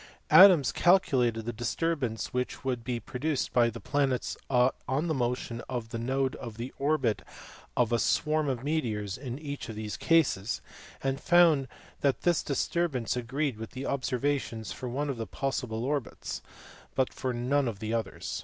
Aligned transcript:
Adams 0.31 0.71
calculated 0.71 1.45
the 1.45 1.53
disturbance 1.53 2.33
which 2.33 2.63
would 2.65 2.83
be 2.83 2.99
produced 2.99 3.53
by 3.53 3.69
the 3.69 3.79
planets 3.79 4.35
on 4.49 5.05
the 5.07 5.13
motion 5.13 5.61
of 5.69 5.89
the 5.89 5.99
node 5.99 6.35
of 6.37 6.57
the 6.57 6.73
orbit 6.79 7.21
of 7.77 7.91
a 7.91 7.99
swarm 7.99 8.49
of 8.49 8.63
meteors 8.63 9.15
in 9.15 9.37
each 9.37 9.69
of 9.69 9.75
these 9.75 9.97
cases, 9.97 10.59
and 11.03 11.21
found 11.21 11.67
that 11.99 12.21
this 12.21 12.41
dis 12.41 12.67
turbance 12.67 13.15
agreed 13.15 13.57
with 13.57 13.77
observation 13.77 14.63
for 14.63 14.89
one 14.89 15.07
of 15.07 15.17
the 15.17 15.27
possible 15.27 15.85
orbits, 15.85 16.41
but 16.95 17.13
for 17.13 17.31
none 17.31 17.67
of 17.67 17.77
the 17.77 17.93
others. 17.93 18.39